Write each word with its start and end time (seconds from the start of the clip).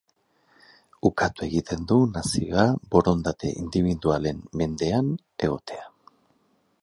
Ukatu 1.09 1.43
egiten 1.47 1.83
du 1.91 1.97
nazioa 2.15 2.65
borondate 2.95 3.53
indibidualen 3.65 4.41
mendean 4.63 5.15
egotea. 5.49 5.89